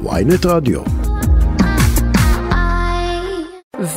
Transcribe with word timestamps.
ויינט 0.00 0.46
רדיו. 0.46 0.80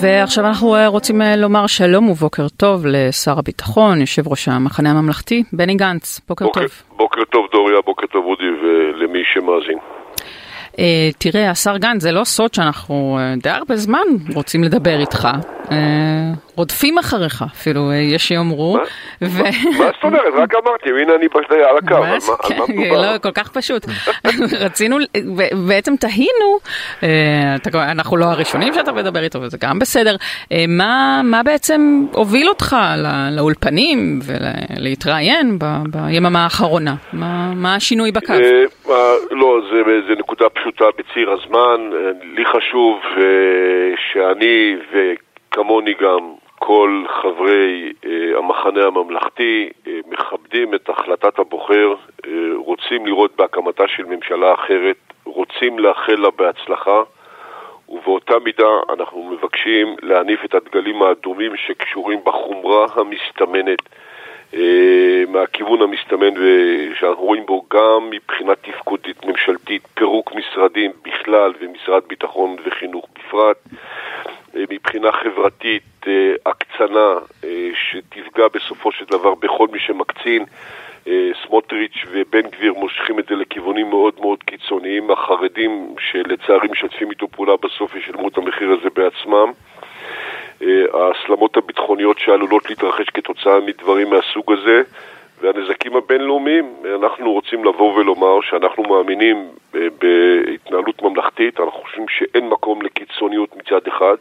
ועכשיו 0.01 0.45
אנחנו 0.45 0.75
אה, 0.75 0.87
רוצים 0.87 1.21
אה, 1.21 1.35
לומר 1.35 1.67
שלום 1.67 2.09
ובוקר 2.09 2.47
טוב 2.57 2.85
לשר 2.85 3.39
הביטחון, 3.39 4.01
יושב 4.01 4.27
ראש 4.27 4.47
המחנה 4.47 4.91
הממלכתי, 4.91 5.43
בני 5.53 5.75
גנץ. 5.75 6.21
בוקר, 6.27 6.45
בוקר 6.45 6.61
טוב. 6.61 6.97
בוקר 6.97 7.21
טוב 7.31 7.45
דוריה, 7.51 7.77
בוקר 7.85 8.07
טוב 8.07 8.25
אודי 8.25 8.49
ולמי 8.61 9.23
שמאזין. 9.33 9.77
אה, 10.79 11.09
תראה, 11.17 11.49
השר 11.49 11.77
גנץ, 11.77 12.01
זה 12.01 12.11
לא 12.11 12.23
סוד 12.23 12.53
שאנחנו 12.53 13.17
אה, 13.19 13.33
די 13.37 13.49
הרבה 13.49 13.75
זמן 13.75 14.05
רוצים 14.33 14.63
לדבר 14.63 14.99
איתך. 14.99 15.27
אה, 15.71 15.77
רודפים 16.55 16.97
אחריך, 16.97 17.43
אפילו 17.55 17.91
אה, 17.91 17.95
יש 17.95 18.27
שיאמרו. 18.27 18.77
מה 19.21 19.27
זאת 19.77 20.03
אומרת? 20.03 20.33
רק 20.37 20.53
אמרתי, 20.63 20.89
הנה 21.01 21.15
אני 21.15 21.25
על 21.69 21.77
הקו, 21.77 21.95
על 21.95 22.01
מה 22.01 22.65
מדובר? 22.67 23.13
לא, 23.13 23.17
כל 23.17 23.31
כך 23.31 23.49
פשוט. 23.49 23.85
רצינו, 24.65 24.97
בעצם 25.67 25.95
תהינו, 25.95 26.59
אה, 27.03 27.91
אנחנו 27.91 28.17
לא 28.17 28.25
הראשונים 28.25 28.73
שאתה 28.73 28.91
מדבר 28.91 29.23
איתו, 29.23 29.41
וזה 29.41 29.57
גם 29.61 29.79
בסדר. 29.79 30.15
מה 30.67 31.41
בעצם 31.45 32.05
הוביל 32.11 32.49
אותך 32.49 32.75
לאולפנים 33.31 34.19
ולהתראיין 34.23 35.59
ביממה 35.89 36.43
האחרונה? 36.43 36.95
מה 37.13 37.75
השינוי 37.75 38.11
בקו? 38.11 38.33
לא, 39.31 39.59
זה 40.07 40.13
נקודה 40.35 40.49
פשוטה 40.49 40.85
בציר 40.97 41.31
הזמן. 41.31 41.89
לי 42.23 42.45
חשוב 42.45 42.99
שאני 43.95 44.75
וכמוני 44.91 45.93
גם 45.93 46.33
כל 46.59 47.03
חברי 47.21 47.93
אה, 48.05 48.37
המחנה 48.37 48.85
הממלכתי 48.85 49.69
אה, 49.87 49.99
מכבדים 50.07 50.73
את 50.73 50.89
החלטת 50.89 51.39
הבוחר, 51.39 51.95
אה, 52.25 52.31
רוצים 52.55 53.05
לראות 53.05 53.35
בהקמתה 53.35 53.87
של 53.87 54.05
ממשלה 54.05 54.53
אחרת, 54.53 54.97
רוצים 55.25 55.79
לאחל 55.79 56.15
לה 56.15 56.29
בהצלחה, 56.31 57.01
ובאותה 57.89 58.39
מידה 58.39 58.69
אנחנו 58.93 59.23
מבקשים 59.23 59.95
להניף 60.01 60.45
את 60.45 60.55
הדגלים 60.55 61.01
האדומים 61.01 61.51
שקשורים 61.55 62.19
בחומרה 62.23 62.85
המסתמנת. 62.95 63.79
מהכיוון 65.27 65.81
המסתמן 65.81 66.33
שאנחנו 66.99 67.23
רואים 67.23 67.45
בו 67.45 67.65
גם 67.73 68.09
מבחינה 68.09 68.55
תפקודית 68.55 69.25
ממשלתית, 69.25 69.81
פירוק 69.93 70.35
משרדים 70.35 70.91
בכלל 71.05 71.53
ומשרד 71.59 72.03
ביטחון 72.07 72.55
וחינוך 72.65 73.05
בפרט, 73.15 73.57
מבחינה 74.71 75.11
חברתית, 75.11 75.83
אה, 76.07 76.33
הקצנה 76.45 77.13
אה, 77.43 77.69
שתפגע 77.73 78.47
בסופו 78.53 78.91
של 78.91 79.05
דבר 79.05 79.35
בכל 79.35 79.67
מי 79.71 79.79
שמקצין. 79.79 80.45
אה, 81.07 81.29
סמוטריץ' 81.47 82.05
ובן 82.11 82.41
גביר 82.41 82.73
מושכים 82.73 83.19
את 83.19 83.25
זה 83.29 83.35
לכיוונים 83.35 83.89
מאוד 83.89 84.13
מאוד 84.19 84.43
קיצוניים. 84.43 85.11
החרדים, 85.11 85.95
שלצערי 85.99 86.67
משתפים 86.71 87.09
איתו 87.11 87.27
פעולה, 87.27 87.53
בסוף 87.61 87.95
ישלמו 87.95 88.27
את 88.27 88.37
המחיר 88.37 88.69
הזה 88.79 88.89
בעצמם. 88.95 89.51
ההסלמות 90.93 91.57
הביטחוניות 91.57 92.19
שעלולות 92.19 92.69
להתרחש 92.69 93.09
כתוצאה 93.09 93.59
מדברים 93.59 94.09
מהסוג 94.09 94.51
הזה. 94.51 94.81
והנזקים 95.41 95.95
הבינלאומיים, 95.95 96.75
אנחנו 96.95 97.31
רוצים 97.31 97.65
לבוא 97.65 97.93
ולומר 97.93 98.41
שאנחנו 98.41 98.83
מאמינים 98.83 99.47
בהתנהלות 99.73 101.01
ממלכתית, 101.01 101.59
אנחנו 101.59 101.81
חושבים 101.81 102.05
שאין 102.09 102.49
מקום 102.49 102.81
לקיצוניות 102.81 103.55
מצד 103.55 103.87
אחד, 103.87 104.15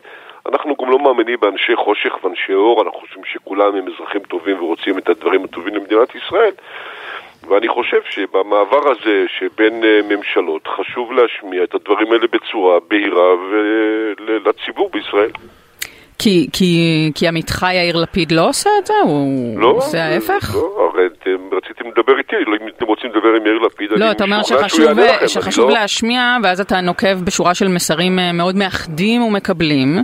אנחנו 0.52 0.76
גם 0.76 0.90
לא 0.90 0.98
מאמינים 0.98 1.40
באנשי 1.40 1.76
חושך 1.76 2.24
ואנשי 2.24 2.54
אור, 2.54 2.82
אנחנו 2.82 3.00
חושבים 3.00 3.24
שכולם 3.24 3.76
הם 3.76 3.84
אזרחים 3.88 4.20
טובים 4.20 4.62
ורוצים 4.62 4.98
את 4.98 5.08
הדברים 5.08 5.44
הטובים 5.44 5.74
למדינת 5.74 6.14
ישראל. 6.14 6.52
ואני 7.48 7.68
חושב 7.68 8.00
שבמעבר 8.10 8.90
הזה 8.90 9.24
שבין 9.28 9.84
אה, 9.84 10.00
ממשלות 10.08 10.66
חשוב 10.66 11.12
להשמיע 11.12 11.64
את 11.64 11.74
הדברים 11.74 12.12
האלה 12.12 12.26
בצורה 12.26 12.80
בהירה 12.88 13.34
לציבור 14.18 14.90
בישראל. 14.90 15.30
כי, 16.18 16.48
כי, 16.52 17.10
כי 17.14 17.28
עמיתך 17.28 17.66
יאיר 17.74 17.96
לפיד 17.96 18.32
לא 18.32 18.48
עושה 18.48 18.70
את 18.78 18.86
זה? 18.86 18.94
הוא 19.04 19.60
לא, 19.60 19.66
עושה 19.66 20.04
ההפך? 20.04 20.54
לא, 20.54 20.90
הרי 20.92 21.06
אתם 21.06 21.56
רציתם 21.56 21.84
לדבר 21.88 22.18
איתי, 22.18 22.36
לא 22.46 22.56
אם 22.62 22.68
אתם 22.76 22.86
רוצים 22.86 23.10
לדבר 23.10 23.28
עם 23.28 23.46
יאיר 23.46 23.58
לפיד, 23.58 23.90
לא, 23.90 24.10
אתה 24.10 24.24
אומר 24.24 24.42
שחשוב, 24.42 24.88
שחשוב 25.26 25.68
לא... 25.68 25.74
להשמיע, 25.74 26.36
ואז 26.42 26.60
אתה 26.60 26.80
נוקב 26.80 27.20
בשורה 27.24 27.54
של 27.54 27.68
מסרים 27.68 28.18
אה, 28.18 28.32
מאוד 28.32 28.56
מאחדים 28.56 29.22
ומקבלים. 29.22 30.02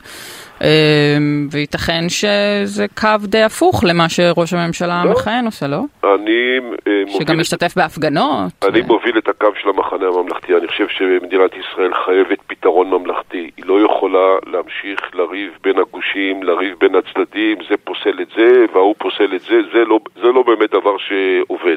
אמ, 0.63 1.49
וייתכן 1.51 2.09
שזה 2.09 2.87
קו 3.01 3.17
די 3.23 3.43
הפוך 3.43 3.85
למה 3.85 4.09
שראש 4.09 4.53
הממשלה 4.53 5.03
לא. 5.05 5.11
המכהן 5.11 5.45
עושה, 5.45 5.67
לא? 5.67 5.83
אני 6.05 6.59
אה, 6.87 7.03
מוביל... 7.07 7.21
שגם 7.21 7.39
משתתף 7.39 7.75
בהפגנות. 7.77 8.53
אני 8.69 8.81
ו... 8.81 8.87
מוביל 8.87 9.19
את 9.19 9.29
הקו 9.29 9.49
של 9.63 9.69
המחנה 9.69 10.07
הממלכתי. 10.07 10.55
אני 10.55 10.69
חושב 10.69 10.89
שמדינת 10.89 11.51
ישראל 11.55 11.95
חייבת 12.05 12.39
פתרון 12.47 12.91
ממלכתי. 12.91 13.51
היא 13.57 13.65
לא 13.67 13.85
יכולה 13.85 14.29
להמשיך 14.47 15.01
לריב 15.15 15.59
בין 15.63 15.79
הגושים, 15.79 16.43
לריב 16.43 16.75
בין 16.81 16.95
הצדדים, 16.95 17.59
זה 17.69 17.77
פוסל 17.85 18.21
את 18.23 18.29
זה 18.37 18.65
וההוא 18.73 18.95
פוסל 18.99 19.35
את 19.35 19.41
זה. 19.41 19.61
זה 19.73 19.85
לא, 19.85 20.01
זה 20.17 20.27
לא 20.27 20.43
באמת 20.43 20.71
דבר 20.71 20.97
שעובד. 20.99 21.77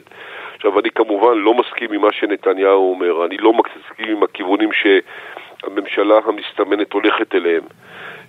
עכשיו, 0.56 0.80
אני 0.80 0.90
כמובן 0.96 1.38
לא 1.38 1.54
מסכים 1.54 1.94
עם 1.94 2.02
מה 2.02 2.12
שנתניהו 2.12 2.92
אומר. 2.92 3.26
אני 3.26 3.38
לא 3.38 3.54
מסכים 3.54 4.18
עם 4.18 4.24
הכיוונים 4.24 4.70
שהממשלה 4.74 6.16
המסתמנת 6.26 6.94
הולכת 6.94 7.36
אליהם. 7.36 7.64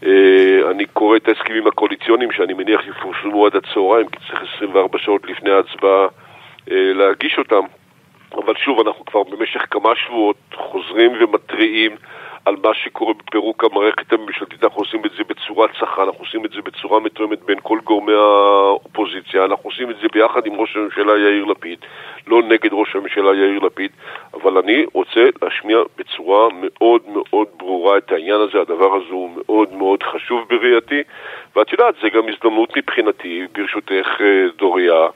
אה, 0.02 0.70
אני 0.70 0.86
קורא 0.86 1.16
את 1.16 1.28
ההסכמים 1.28 1.66
הקואליציוניים 1.66 2.32
שאני 2.32 2.54
מניח 2.54 2.80
יפורסמו 2.86 3.46
עד 3.46 3.56
הצהריים, 3.56 4.08
כי 4.08 4.18
צריך 4.18 4.54
24 4.56 4.98
שעות 4.98 5.26
לפני 5.28 5.50
ההצבעה 5.50 6.06
אה, 6.70 6.92
להגיש 6.94 7.38
אותם. 7.38 7.64
אבל 8.34 8.54
שוב, 8.56 8.86
אנחנו 8.86 9.04
כבר 9.04 9.22
במשך 9.22 9.66
כמה 9.70 9.90
שבועות 9.96 10.36
חוזרים 10.54 11.12
ומתריעים 11.20 11.96
על 12.44 12.56
מה 12.62 12.74
שקורה 12.74 13.14
בפירוק 13.14 13.64
המערכת 13.64 14.12
הממשלתית, 14.12 14.64
אנחנו 14.64 14.80
עושים 14.80 15.04
את 15.04 15.10
זה 15.16 15.24
בצורה 15.28 15.68
צחה, 15.80 16.02
אנחנו 16.02 16.20
עושים 16.20 16.44
את 16.44 16.50
זה 16.50 16.62
בצורה 16.62 17.00
מתואמת 17.00 17.42
בין 17.42 17.58
כל 17.62 17.78
גורמי 17.84 18.12
האופוזיציה, 18.12 19.44
אנחנו 19.44 19.70
עושים 19.70 19.90
את 19.90 19.96
זה 20.02 20.06
ביחד 20.12 20.46
עם 20.46 20.54
ראש 20.54 20.76
הממשלה 20.76 21.18
יאיר 21.18 21.44
לפיד, 21.44 21.78
לא 22.26 22.42
נגד 22.42 22.72
ראש 22.72 22.96
הממשלה 22.96 23.34
יאיר 23.34 23.58
לפיד, 23.58 23.90
אבל 24.34 24.58
אני 24.58 24.84
רוצה 24.92 25.24
להשמיע 25.42 25.78
בצורה 25.96 26.48
מאוד 26.60 27.02
מאוד 27.06 27.48
ברורה 27.56 27.98
את 27.98 28.12
העניין 28.12 28.40
הזה, 28.40 28.60
הדבר 28.60 28.94
הזה 28.94 29.10
הוא 29.10 29.30
מאוד 29.36 29.72
מאוד 29.72 30.02
חשוב 30.02 30.48
בראייתי, 30.48 31.02
ואת 31.56 31.72
יודעת, 31.72 31.94
זה 32.02 32.08
גם 32.08 32.28
הזדמנות 32.28 32.76
מבחינתי, 32.76 33.46
ברשותך 33.52 34.20
אה, 34.20 34.46
דוריה, 34.56 35.06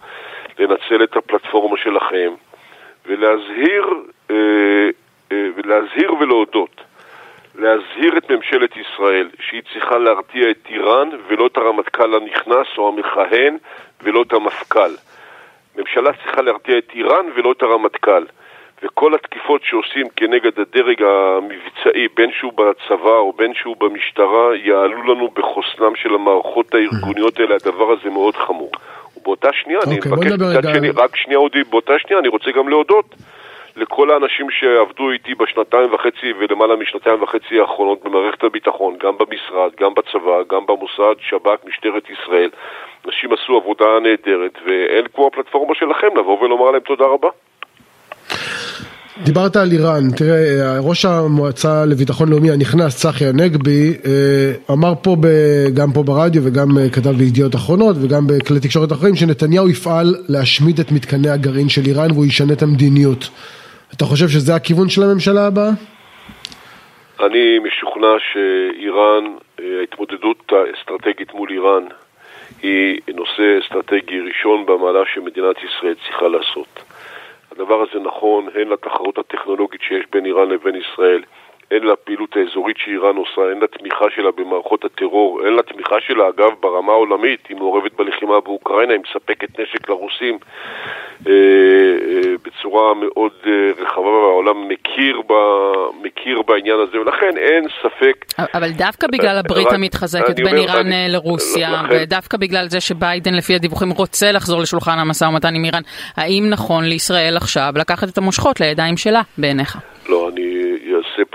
לנצל 0.58 1.02
את 1.02 1.16
הפלטפורמה 1.16 1.76
שלכם 1.76 2.32
ולהזהיר, 3.06 3.86
אה, 4.30 4.36
אה, 5.32 5.48
ולהזהיר 5.56 6.14
ולהודות 6.20 6.80
להזהיר 7.58 8.18
את 8.18 8.30
ממשלת 8.30 8.76
ישראל 8.76 9.28
שהיא 9.48 9.62
צריכה 9.72 9.98
להרתיע 9.98 10.50
את 10.50 10.66
איראן 10.68 11.08
ולא 11.28 11.46
את 11.46 11.56
הרמטכ"ל 11.56 12.14
הנכנס 12.14 12.66
או 12.78 12.88
המכהן 12.88 13.56
ולא 14.02 14.22
את 14.22 14.32
המפכ"ל. 14.32 14.90
ממשלה 15.76 16.12
צריכה 16.12 16.42
להרתיע 16.42 16.78
את 16.78 16.90
איראן 16.94 17.26
ולא 17.34 17.52
את 17.52 17.62
הרמטכ"ל. 17.62 18.24
וכל 18.82 19.14
התקיפות 19.14 19.60
שעושים 19.64 20.06
כנגד 20.16 20.60
הדרג 20.60 21.02
המבצעי, 21.02 22.08
בין 22.16 22.30
שהוא 22.32 22.52
בצבא 22.52 23.16
או 23.18 23.32
בין 23.32 23.54
שהוא 23.54 23.76
במשטרה, 23.78 24.56
יעלו 24.56 25.02
לנו 25.02 25.28
בחוסנם 25.28 25.94
של 25.94 26.14
המערכות 26.14 26.74
הארגוניות 26.74 27.40
האלה. 27.40 27.54
הדבר 27.54 27.92
הזה 27.92 28.10
מאוד 28.10 28.36
חמור. 28.36 28.70
ובאותה 29.16 29.48
שנייה, 29.52 29.80
okay, 29.80 29.86
אני 29.86 29.96
אוקיי, 29.96 30.12
מבקש 30.12 30.32
מצד 30.32 30.74
שני, 30.74 30.90
רק 30.90 31.16
שנייה 31.16 31.38
אודי, 31.38 31.64
באותה 31.70 31.92
שנייה 31.98 32.20
אני 32.20 32.28
רוצה 32.28 32.50
גם 32.50 32.68
להודות 32.68 33.14
לכל 33.78 34.10
האנשים 34.10 34.46
שעבדו 34.50 35.10
איתי 35.10 35.34
בשנתיים 35.34 35.94
וחצי 35.94 36.32
ולמעלה 36.38 36.76
משנתיים 36.76 37.22
וחצי 37.22 37.60
האחרונות 37.60 38.04
במערכת 38.04 38.44
הביטחון, 38.44 38.96
גם 39.02 39.14
במשרד, 39.18 39.70
גם 39.80 39.94
בצבא, 39.94 40.36
גם 40.52 40.66
במוסד, 40.66 41.16
שב"כ, 41.20 41.58
משטרת 41.68 42.04
ישראל. 42.10 42.50
אנשים 43.06 43.32
עשו 43.32 43.56
עבודה 43.56 43.86
נהדרת, 44.02 44.58
ואין 44.66 45.06
כמו 45.14 45.26
הפלטפורמה 45.26 45.74
שלכם 45.74 46.08
לבוא 46.16 46.42
ולומר 46.42 46.70
להם 46.70 46.80
תודה 46.80 47.04
רבה. 47.04 47.28
דיברת 49.24 49.56
על 49.56 49.72
איראן, 49.72 50.10
תראה, 50.16 50.78
ראש 50.80 51.04
המועצה 51.04 51.84
לביטחון 51.84 52.28
לאומי 52.28 52.50
הנכנס, 52.50 52.96
צחי 52.96 53.26
הנגבי, 53.26 53.94
אה, 54.06 54.72
אמר 54.74 54.92
פה, 55.02 55.16
ב, 55.20 55.26
גם 55.74 55.92
פה 55.92 56.02
ברדיו 56.02 56.42
וגם 56.44 56.78
אה, 56.78 56.90
כתב 56.90 57.10
בידיעות 57.10 57.54
אחרונות 57.54 57.96
וגם 58.00 58.26
בכלי 58.26 58.60
תקשורת 58.60 58.92
אחרים, 58.92 59.16
שנתניהו 59.16 59.68
יפעל 59.68 60.14
להשמיד 60.28 60.80
את 60.80 60.92
מתקני 60.92 61.30
הגרעין 61.30 61.68
של 61.68 61.82
איראן 61.86 62.10
והוא 62.12 62.26
ישנה 62.26 62.52
את 62.52 62.62
המדיניות. 62.62 63.28
אתה 63.98 64.06
חושב 64.06 64.28
שזה 64.28 64.54
הכיוון 64.54 64.88
של 64.88 65.02
הממשלה 65.02 65.46
הבאה? 65.46 65.70
אני 67.20 67.58
משוכנע 67.58 68.14
שאיראן, 68.32 69.24
אה, 69.60 69.64
ההתמודדות 69.80 70.52
האסטרטגית 70.52 71.34
מול 71.34 71.50
איראן 71.50 71.84
היא 72.62 73.00
נושא 73.14 73.58
אסטרטגי 73.64 74.20
ראשון 74.20 74.66
במעלה 74.66 75.00
שמדינת 75.14 75.56
ישראל 75.56 75.94
צריכה 75.94 76.28
לעשות. 76.28 76.82
הדבר 77.52 77.82
הזה 77.82 78.04
נכון 78.04 78.48
הן 78.54 78.68
לתחרות 78.68 79.18
הטכנולוגית 79.18 79.80
שיש 79.82 80.04
בין 80.12 80.26
איראן 80.26 80.48
לבין 80.48 80.74
ישראל, 80.76 81.22
אין 81.70 81.82
לה 81.82 81.96
פעילות 81.96 82.36
האזורית 82.36 82.76
שאיראן 82.78 83.16
עושה, 83.16 83.50
אין 83.50 83.58
לה 83.60 83.66
תמיכה 83.66 84.04
שלה 84.16 84.30
במערכות 84.36 84.84
הטרור, 84.84 85.40
אין 85.46 85.54
לה 85.54 85.62
תמיכה 85.62 85.96
שלה, 86.00 86.24
אגב, 86.28 86.50
ברמה 86.60 86.92
העולמית, 86.92 87.40
היא 87.48 87.56
מעורבת 87.56 87.92
בלחימה 87.98 88.40
באוקראינה, 88.40 88.92
היא 88.92 89.00
מספקת 89.10 89.60
נשק 89.60 89.88
לרוסים 89.88 90.38
אה, 91.26 91.32
אה, 91.32 92.32
בצורה 92.44 92.94
מאוד 92.94 93.32
אה, 93.46 93.52
רחבה, 93.84 94.00
והעולם 94.08 94.68
מכיר, 94.68 95.20
ב, 95.28 95.32
מכיר 96.02 96.42
בעניין 96.42 96.76
הזה, 96.80 97.00
ולכן 97.00 97.36
אין 97.36 97.64
ספק... 97.82 98.24
אבל 98.54 98.70
דווקא 98.70 99.06
בגלל 99.12 99.38
הברית 99.38 99.72
המתחזקת 99.72 100.36
בין 100.36 100.46
אומר, 100.46 100.58
איראן 100.60 100.86
אני- 100.86 101.06
לרוסיה, 101.12 101.70
לכן- 101.84 101.96
ודווקא 102.02 102.36
בגלל 102.36 102.68
זה 102.68 102.80
שביידן 102.80 103.34
לפי 103.34 103.54
הדיווחים 103.54 103.90
רוצה 103.90 104.32
לחזור 104.32 104.60
לשולחן 104.60 104.98
המשא 104.98 105.24
ומתן 105.24 105.54
עם 105.54 105.64
איראן, 105.64 105.82
האם 106.16 106.44
נכון 106.50 106.84
לישראל 106.84 107.36
עכשיו 107.36 107.72
לקחת 107.76 108.08
את 108.08 108.18
המושכות 108.18 108.60
לידיים 108.60 108.96
שלה, 108.96 109.20
בעיניך? 109.38 109.76
לא, 110.08 110.28
אני 110.32 110.67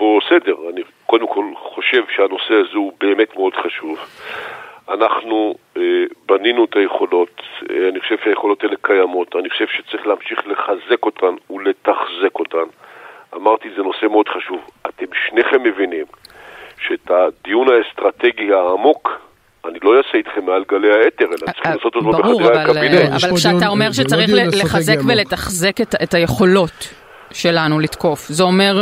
פה 0.04 0.20
סדר. 0.30 0.56
אני 0.74 0.82
קודם 1.06 1.28
כל 1.28 1.46
חושב 1.56 2.04
שהנושא 2.16 2.54
הזה 2.54 2.78
הוא 2.78 2.92
באמת 3.00 3.36
מאוד 3.36 3.54
חשוב. 3.56 3.98
אנחנו 4.90 5.56
אה, 5.78 5.82
בנינו 6.26 6.66
את 6.66 6.76
היכולות, 6.76 7.42
אה, 7.70 7.90
אני 7.90 8.00
חושב 8.00 8.16
שהיכולות 8.24 8.64
האלה 8.64 8.76
קיימות, 8.82 9.36
אני 9.36 9.50
חושב 9.50 9.66
שצריך 9.68 10.08
להמשיך 10.08 10.40
לחזק 10.48 11.04
אותן 11.06 11.34
ולתחזק 11.50 12.36
אותן. 12.36 12.68
אמרתי, 13.36 13.70
זה 13.76 13.82
נושא 13.82 14.06
מאוד 14.06 14.28
חשוב. 14.30 14.60
אתם 14.90 15.06
שניכם 15.28 15.64
מבינים 15.64 16.06
שאת 16.88 17.12
הדיון 17.12 17.68
האסטרטגי 17.74 18.54
העמוק, 18.54 19.10
אני 19.66 19.80
לא 19.84 19.98
אעשה 19.98 20.18
איתכם 20.18 20.46
מעל 20.46 20.64
גלי 20.72 20.92
האתר, 20.94 21.26
אלא 21.26 21.38
צריכים 21.38 21.72
לעשות 21.72 21.96
אותו 21.96 22.12
ברור, 22.12 22.40
בחדרי 22.42 22.48
אבל, 22.48 22.58
הקבינט. 22.58 22.94
אה, 23.12 23.16
יש 23.16 23.24
אבל 23.24 23.36
כשאתה 23.36 23.68
אומר 23.68 23.86
לא 23.88 23.94
שצריך 23.94 24.26
דיון 24.26 24.40
ל- 24.40 24.42
אסטרטגי 24.50 24.64
לחזק. 24.66 24.98
ולתחזק 25.08 25.82
את, 25.82 25.96
את 26.04 26.14
היכולות 26.14 27.03
שלנו 27.34 27.80
לתקוף, 27.80 28.28
זה 28.28 28.44
אומר 28.44 28.82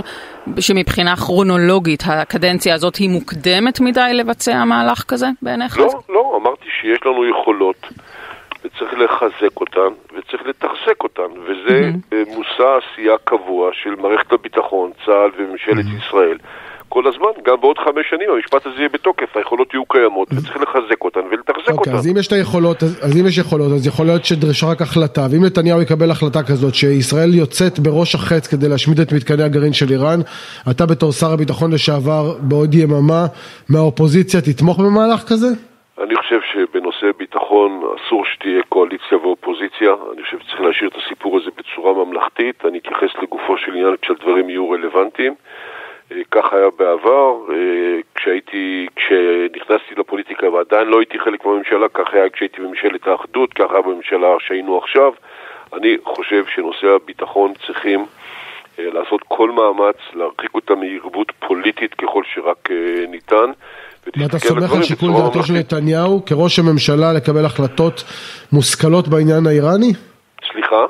שמבחינה 0.59 1.15
כרונולוגית 1.15 2.03
הקדנציה 2.07 2.75
הזאת 2.75 2.95
היא 2.95 3.09
מוקדמת 3.09 3.79
מדי 3.79 4.13
לבצע 4.13 4.63
מהלך 4.63 5.03
כזה 5.07 5.27
בעיניך? 5.41 5.77
לא, 5.79 5.89
לא, 6.09 6.39
אמרתי 6.41 6.65
שיש 6.81 6.99
לנו 7.05 7.29
יכולות 7.29 7.87
וצריך 8.65 8.93
לחזק 8.93 9.59
אותן 9.59 9.93
וצריך 10.13 10.41
לתחזק 10.45 11.03
אותן 11.03 11.31
וזה 11.43 11.91
אה, 12.13 12.23
מושא 12.27 12.77
עשייה 12.77 13.17
קבוע 13.23 13.69
של 13.73 13.95
מערכת 13.95 14.31
הביטחון, 14.31 14.91
צה"ל 15.05 15.31
וממשלת 15.37 15.85
ישראל 15.99 16.37
כל 16.95 17.07
הזמן, 17.07 17.33
גם 17.45 17.57
בעוד 17.61 17.77
חמש 17.77 18.05
שנים 18.09 18.29
המשפט 18.29 18.65
הזה 18.65 18.75
יהיה 18.77 18.89
בתוקף, 18.89 19.37
היכולות 19.37 19.73
יהיו 19.73 19.85
קיימות 19.85 20.27
וצריך 20.31 20.57
לחזק 20.57 21.01
אותן 21.01 21.19
ולתחזק 21.31 21.57
אוקיי, 21.57 21.77
אותן. 21.77 21.91
אז 21.91 22.07
אם 22.07 22.17
יש 22.17 22.27
את 22.27 22.33
היכולות, 22.33 22.83
אז 22.83 22.91
אז 23.05 23.21
אם 23.21 23.27
יש 23.27 23.37
יכולות, 23.37 23.71
אז 23.71 23.87
יכול 23.87 24.05
להיות 24.05 24.25
שדרשה 24.25 24.67
רק 24.71 24.81
החלטה, 24.81 25.21
ואם 25.31 25.45
נתניהו 25.45 25.81
יקבל 25.81 26.11
החלטה 26.11 26.43
כזאת, 26.43 26.75
שישראל 26.75 27.33
יוצאת 27.33 27.79
בראש 27.79 28.15
החץ 28.15 28.47
כדי 28.47 28.69
להשמיד 28.69 28.99
את 28.99 29.13
מתקני 29.13 29.43
הגרעין 29.43 29.73
של 29.73 29.85
איראן, 29.91 30.19
אתה 30.71 30.85
בתור 30.85 31.11
שר 31.11 31.31
הביטחון 31.33 31.69
לשעבר, 31.73 32.23
בעוד 32.49 32.73
יממה, 32.73 33.23
מהאופוזיציה 33.69 34.41
תתמוך 34.41 34.79
במהלך 34.79 35.21
כזה? 35.29 35.47
אני 36.03 36.15
חושב 36.15 36.39
שבנושא 36.51 37.07
ביטחון 37.17 37.81
אסור 37.95 38.25
שתהיה 38.25 38.61
קואליציה 38.69 39.17
ואופוזיציה, 39.17 39.91
אני 40.13 40.23
חושב 40.23 40.37
שצריך 40.39 40.61
להשאיר 40.61 40.89
את 40.89 40.95
הסיפור 40.95 41.37
הזה 41.37 41.49
בצורה 41.57 42.05
ממלכתית, 42.05 42.65
אני 42.65 42.77
אתייחס 42.77 43.11
לגופו 43.23 43.57
של 43.57 43.71
עניין 43.71 43.95
כשהדברים 44.01 44.49
יהיו 44.49 44.69
רלוונטיים. 44.69 45.33
אה, 46.11 46.21
כך 46.31 46.53
היה 46.53 46.67
בעבר, 46.79 47.31
אה, 47.53 47.99
כשהייתי, 48.15 48.87
כשנכנסתי 48.95 49.95
לפוליטיקה 49.97 50.49
ועדיין 50.49 50.87
לא 50.87 50.99
הייתי 50.99 51.19
חלק 51.19 51.45
מהממשלה, 51.45 51.89
כך 51.93 52.13
היה 52.13 52.29
כשהייתי 52.29 52.61
בממשלת 52.61 53.07
האחדות, 53.07 53.53
כך 53.53 53.71
היה 53.71 53.81
בממשלה 53.81 54.27
שהיינו 54.39 54.77
עכשיו. 54.77 55.11
אני 55.73 55.97
חושב 56.03 56.43
שנושאי 56.55 56.89
הביטחון 56.95 57.53
צריכים 57.67 58.05
אה, 58.79 58.85
לעשות 58.93 59.21
כל 59.27 59.51
מאמץ 59.51 59.95
להרחיק 60.13 60.55
אותם 60.55 60.79
מערבות 60.79 61.31
פוליטית 61.47 61.93
ככל 61.93 62.23
שרק 62.33 62.69
ניתן. 63.07 63.51
ואתה 64.17 64.39
סומך 64.39 64.73
על 64.73 64.83
שיקול 64.83 65.11
דעתו 65.11 65.43
של. 65.43 65.53
נתניהו 65.53 66.25
כראש 66.25 66.59
הממשלה 66.59 67.13
לקבל 67.13 67.45
החלטות 67.45 68.03
מושכלות 68.51 69.07
בעניין 69.07 69.47
האיראני? 69.47 69.93
סליחה? 70.51 70.85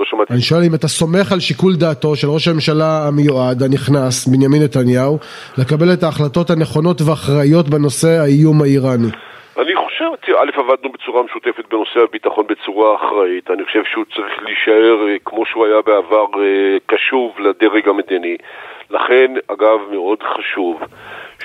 לא 0.00 0.06
שמעתי. 0.06 0.32
אני 0.32 0.40
שואל 0.40 0.62
אם 0.68 0.74
אתה 0.74 0.88
סומך 0.88 1.32
על 1.32 1.40
שיקול 1.40 1.72
דעתו 1.76 2.16
של 2.16 2.28
ראש 2.28 2.48
הממשלה 2.48 3.06
המיועד, 3.06 3.62
הנכנס, 3.62 4.26
בנימין 4.28 4.62
נתניהו, 4.62 5.18
לקבל 5.58 5.92
את 5.92 6.02
ההחלטות 6.02 6.50
הנכונות 6.50 6.98
והאחראיות 7.02 7.68
בנושא 7.68 8.08
האיום 8.22 8.62
האיראני. 8.62 9.10
אני 9.58 9.74
חושב, 9.76 10.10
תראה, 10.26 10.42
א', 10.42 10.50
עבדנו 10.54 10.92
בצורה 10.92 11.22
משותפת 11.22 11.64
בנושא 11.70 12.00
הביטחון 12.08 12.46
בצורה 12.46 12.96
אחראית. 12.96 13.50
אני 13.50 13.64
חושב 13.64 13.82
שהוא 13.92 14.04
צריך 14.14 14.42
להישאר, 14.42 15.08
אה, 15.08 15.16
כמו 15.24 15.46
שהוא 15.46 15.66
היה 15.66 15.80
בעבר, 15.86 16.26
אה, 16.38 16.76
קשוב 16.86 17.40
לדרג 17.40 17.88
המדיני. 17.88 18.36
לכן, 18.90 19.34
אגב, 19.46 19.78
מאוד 19.90 20.18
חשוב 20.22 20.80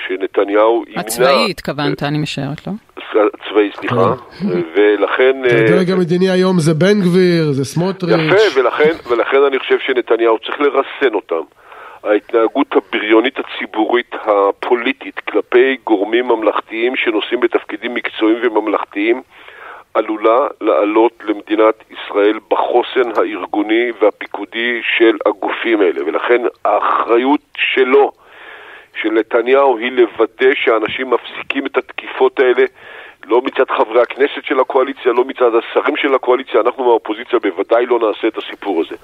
שנתניהו 0.08 0.84
ימנע... 0.88 1.00
הצבאי 1.00 1.50
התכוונת, 1.50 2.02
אני 2.02 2.18
משערת, 2.18 2.66
לא? 2.66 2.72
צבאי, 3.48 3.70
סליחה. 3.74 4.14
ולכן... 4.76 5.44
אה, 5.44 5.64
הדרג 5.64 5.90
המדיני 5.90 6.30
היום 6.30 6.58
זה 6.58 6.74
בן 6.74 7.00
גביר, 7.00 7.52
זה 7.52 7.64
סמוטריץ'. 7.64 8.32
יפה, 8.32 8.60
ולכן, 8.60 8.92
ולכן 9.08 9.42
אני 9.48 9.58
חושב 9.58 9.78
שנתניהו 9.78 10.38
צריך 10.38 10.60
לרסן 10.60 11.14
אותם. 11.14 11.42
ההתנהגות 12.04 12.66
הבריונית 12.76 13.38
הציבורית 13.38 14.14
הפוליטית 14.24 15.20
כלפי 15.20 15.76
גורמים 15.84 16.28
ממלכתיים 16.28 16.96
שנושאים 16.96 17.40
בתפקידים 17.40 17.94
מקצועיים 17.94 18.38
וממלכתיים 18.42 19.22
עלולה 19.94 20.46
לעלות 20.60 21.12
למדינת 21.24 21.74
ישראל 21.90 22.38
בחוסן 22.50 23.10
הארגוני 23.16 23.90
והפיקודי 24.00 24.80
של 24.96 25.16
הגופים 25.26 25.80
האלה, 25.80 26.04
ולכן 26.06 26.42
האחריות 26.64 27.40
שלו, 27.56 28.12
של 29.02 29.10
נתניהו, 29.10 29.78
היא 29.78 29.92
לוודא 29.92 30.54
שאנשים 30.54 31.10
מפסיקים 31.10 31.66
את 31.66 31.76
התקיפות 31.76 32.40
האלה 32.40 32.64
לא 33.26 33.42
מצד 33.42 33.70
חברי 33.70 34.02
הכנסת 34.02 34.44
של 34.44 34.60
הקואליציה, 34.60 35.12
לא 35.12 35.24
מצד 35.24 35.50
השרים 35.54 35.96
של 35.96 36.14
הקואליציה, 36.14 36.60
אנחנו 36.60 36.84
מהאופוזיציה 36.84 37.38
בוודאי 37.38 37.86
לא 37.86 37.98
נעשה 37.98 38.28
את 38.28 38.38
הסיפור 38.38 38.80
הזה. 38.80 38.96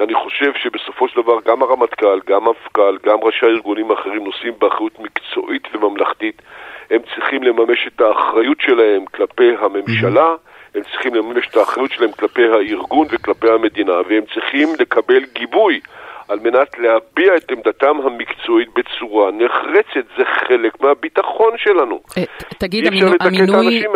אני 0.00 0.14
חושב 0.14 0.52
שבסופו 0.54 1.08
של 1.08 1.22
דבר 1.22 1.38
גם 1.46 1.62
הרמטכ"ל, 1.62 2.20
גם 2.26 2.48
המפכ"ל, 2.48 2.96
גם 3.06 3.18
ראשי 3.22 3.46
הארגונים 3.46 3.90
האחרים 3.90 4.24
נושאים 4.24 4.54
באחריות 4.58 4.98
מקצועית 5.00 5.68
וממלכתית. 5.74 6.42
הם 6.90 7.00
צריכים 7.14 7.42
לממש 7.42 7.88
את 7.94 8.00
האחריות 8.00 8.60
שלהם 8.60 9.04
כלפי 9.04 9.50
הממשלה, 9.58 10.34
הם 10.74 10.82
צריכים 10.82 11.14
לממש 11.14 11.48
את 11.48 11.56
האחריות 11.56 11.92
שלהם 11.92 12.12
כלפי 12.12 12.44
הארגון 12.44 13.06
וכלפי 13.10 13.50
המדינה, 13.50 13.94
והם 14.08 14.24
צריכים 14.34 14.68
לקבל 14.78 15.24
גיבוי. 15.32 15.80
על 16.28 16.38
מנת 16.40 16.78
להביע 16.78 17.36
את 17.36 17.50
עמדתם 17.50 17.96
המקצועית 18.06 18.68
בצורה 18.76 19.30
נחרצת, 19.32 20.06
זה 20.18 20.22
חלק 20.48 20.80
מהביטחון 20.80 21.50
שלנו. 21.56 22.00
אה, 22.18 22.22
תגיד, 22.58 22.86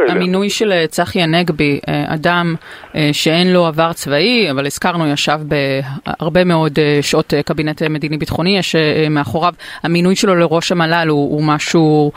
המינוי- 0.09 0.51
של 0.51 0.73
אה, 0.73 0.87
צחי 0.87 1.23
הנגבי, 1.23 1.81
אה, 1.89 2.15
אדם 2.15 2.55
שאין 3.13 3.53
לו 3.53 3.67
עבר 3.67 3.93
צבאי, 3.93 4.51
אבל 4.51 4.67
הזכרנו, 4.67 5.07
ישב 5.13 5.39
בהרבה 5.43 6.45
מאוד 6.45 6.79
שעות 7.03 7.35
קבינט 7.45 7.83
מדיני-ביטחוני, 7.83 8.59
יש 8.59 8.77
מאחוריו, 9.11 9.53
המינוי 9.83 10.17
שלו 10.17 10.35
לראש 10.35 10.73
המל"ל 10.73 11.09
הוא, 11.09 11.33
הוא 11.33 11.43
משהו 11.45 12.13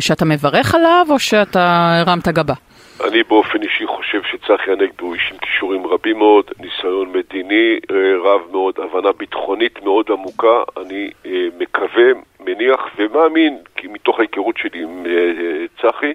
שאתה 0.00 0.24
מברך 0.24 0.74
עליו, 0.74 1.06
או 1.10 1.18
שאתה 1.18 1.96
הרמת 2.00 2.28
גבה? 2.28 2.54
אני 3.00 3.22
באופן 3.22 3.62
אישי 3.62 3.86
חושב 3.86 4.20
שצחי 4.30 4.70
הנגבי 4.72 4.92
הוא 5.00 5.14
איש 5.14 5.30
עם 5.32 5.38
כישורים 5.38 5.86
רבים 5.86 6.18
מאוד, 6.18 6.44
ניסיון 6.60 7.12
מדיני 7.12 7.78
אה, 7.90 7.96
רב 8.24 8.40
מאוד, 8.52 8.74
הבנה 8.78 9.12
ביטחונית 9.12 9.82
מאוד 9.82 10.06
עמוקה. 10.10 10.62
אני 10.80 11.10
אה, 11.26 11.30
מקווה, 11.58 12.04
מניח 12.40 12.80
ומאמין, 12.98 13.58
כי 13.76 13.86
מתוך 13.88 14.18
ההיכרות 14.18 14.56
שלי 14.56 14.82
עם 14.82 15.06
אה, 15.06 15.12
צחי, 15.82 16.12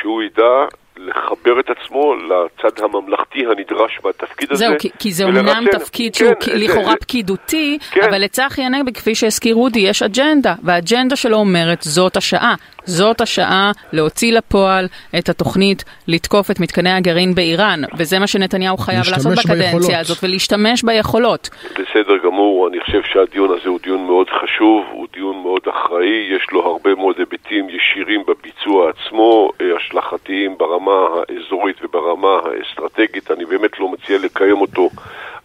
שהוא 0.00 0.22
ידע 0.22 0.64
לחבר 0.96 1.60
את 1.60 1.70
עצמו 1.70 2.14
לצד 2.14 2.84
הממלכתי 2.84 3.46
הנדרש 3.46 3.98
בתפקיד 4.04 4.52
הזה. 4.52 4.64
זהו, 4.68 4.74
כי, 4.78 4.90
כי 4.98 5.12
זה 5.12 5.26
ולרסן. 5.26 5.48
אומנם 5.48 5.64
תפקיד 5.72 6.14
שהוא 6.14 6.28
כן, 6.34 6.40
כן, 6.52 6.58
זה- 6.58 6.64
לכאורה 6.64 6.90
זה- 6.92 6.96
פקידותי, 7.00 7.78
כן. 7.90 8.00
אבל 8.02 8.18
לצחי 8.24 8.62
הנגבי, 8.62 8.92
כפי 8.92 9.14
שהזכיר 9.14 9.54
אודי, 9.54 9.78
יש 9.78 10.02
אג'נדה, 10.02 10.54
והאג'נדה 10.62 11.16
שלו 11.16 11.36
אומרת, 11.36 11.82
זאת 11.82 12.16
השעה. 12.16 12.54
זאת 12.88 13.20
השעה 13.20 13.72
להוציא 13.92 14.32
לפועל 14.32 14.88
את 15.18 15.28
התוכנית 15.28 15.84
לתקוף 16.08 16.50
את 16.50 16.60
מתקני 16.60 16.90
הגרעין 16.90 17.34
באיראן, 17.34 17.80
וזה 17.98 18.18
מה 18.18 18.26
שנתניהו 18.26 18.76
חייב 18.76 19.04
לעשות 19.10 19.32
בקדנציה 19.32 19.72
ביכולות. 19.72 19.90
הזאת, 20.00 20.24
ולהשתמש 20.24 20.82
ביכולות. 20.82 21.50
בסדר 21.64 22.16
גמור, 22.24 22.68
אני 22.68 22.80
חושב 22.80 23.00
שהדיון 23.12 23.50
הזה 23.50 23.68
הוא 23.68 23.78
דיון 23.82 24.06
מאוד 24.06 24.26
חשוב, 24.42 24.84
הוא 24.92 25.06
דיון 25.12 25.36
מאוד 25.42 25.60
אחראי, 25.70 26.36
יש 26.36 26.46
לו 26.52 26.66
הרבה 26.66 26.94
מאוד 26.94 27.16
היבטים 27.18 27.66
ישירים 27.68 28.22
בביצוע 28.28 28.90
עצמו, 28.90 29.50
אה, 29.60 29.66
השלכתיים 29.76 30.54
ברמה 30.58 30.98
האזורית 31.28 31.76
וברמה 31.84 32.34
האסטרטגית, 32.44 33.30
אני 33.30 33.44
באמת 33.44 33.80
לא 33.80 33.92
מציע 33.92 34.18
לקיים 34.18 34.60
אותו, 34.60 34.90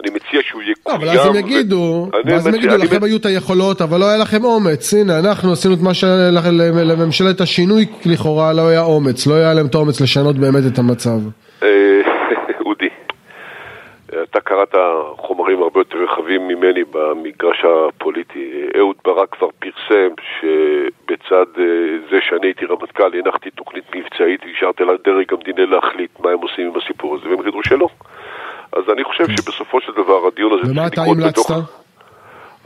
אני 0.04 0.12
מציע 0.16 0.42
שהוא 0.44 0.62
לא, 0.62 0.72
יקוים. 0.72 0.96
אבל 0.96 1.10
אז 1.10 1.26
הם 1.26 1.36
יגידו, 1.36 2.10
ואז 2.26 2.48
הם 2.48 2.56
יגידו, 2.56 2.78
לכם 2.78 3.04
היו 3.04 3.18
את 3.18 3.26
היכולות, 3.26 3.82
אבל 3.82 4.00
לא 4.00 4.06
היה 4.06 4.18
לכם 4.18 4.44
אומץ. 4.44 4.94
הנה, 4.94 5.20
אנחנו 5.20 5.52
עשינו 5.52 5.74
את 5.74 5.80
מה 5.82 5.94
שלממשלת 5.94 7.33
השינוי 7.42 7.86
לכאורה 8.06 8.54
לא 8.54 8.68
היה 8.68 8.84
אומץ. 8.84 9.28
לא 9.28 9.34
היה 9.34 9.54
להם 9.54 9.66
את 9.66 9.76
האומץ 9.76 10.02
לשנות 10.02 10.36
באמת 10.36 10.64
את 10.74 10.80
המצב. 10.80 11.20
אה, 11.64 12.02
אודי, 12.66 12.90
אתה 14.24 14.40
קראת 14.40 14.76
חומרים 15.18 15.62
הרבה 15.62 15.80
יותר 15.80 15.98
רחבים 15.98 16.48
ממני 16.48 16.84
במגרש 16.92 17.66
הפוליטי. 17.66 18.52
אהוד 18.78 18.96
ברק 19.06 19.36
כבר 19.36 19.48
פרסם 19.60 20.14
שבצד 20.34 21.46
אה, 21.58 21.64
זה 22.12 22.20
שאני 22.30 22.48
הייתי 22.48 22.66
רמטכ"ל 22.66 23.12
הנחתי 23.14 23.50
תוכנית 23.50 23.84
מבצעית 23.96 24.42
והשארתי 24.46 24.84
לדרג 24.84 25.34
המדיני 25.34 25.66
להחליט 25.66 26.12
מה 26.20 26.30
הם 26.32 26.40
עושים 26.40 26.68
עם 26.68 26.74
הסיפור 26.82 27.16
הזה, 27.16 27.30
והם 27.30 27.42
יגידו 27.42 27.60
שלא. 27.64 27.88
אז 28.74 28.84
אני 28.94 29.04
חושב 29.04 29.26
שבסופו 29.28 29.82
של 29.82 29.92
דבר 29.92 30.28
הדיון 30.28 30.52
הזה 30.54 30.72
ומה 30.72 30.88
אתה 30.88 31.02
המלצת? 31.02 31.83